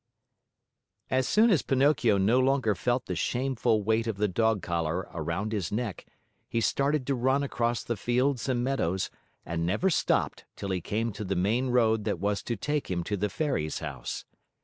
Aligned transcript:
As 1.11 1.27
soon 1.27 1.51
as 1.51 1.61
Pinocchio 1.61 2.17
no 2.17 2.39
longer 2.39 2.73
felt 2.73 3.05
the 3.05 3.15
shameful 3.15 3.83
weight 3.83 4.07
of 4.07 4.17
the 4.17 4.27
dog 4.27 4.63
collar 4.63 5.07
around 5.13 5.51
his 5.51 5.71
neck, 5.71 6.07
he 6.49 6.59
started 6.59 7.05
to 7.05 7.13
run 7.13 7.43
across 7.43 7.83
the 7.83 7.95
fields 7.95 8.49
and 8.49 8.63
meadows, 8.63 9.11
and 9.45 9.63
never 9.63 9.91
stopped 9.91 10.45
till 10.55 10.71
he 10.71 10.81
came 10.81 11.11
to 11.11 11.23
the 11.23 11.35
main 11.35 11.67
road 11.69 12.03
that 12.05 12.17
was 12.19 12.41
to 12.41 12.55
take 12.55 12.89
him 12.89 13.03
to 13.03 13.15
the 13.15 13.29
Fairy's 13.29 13.77
house. 13.77 14.25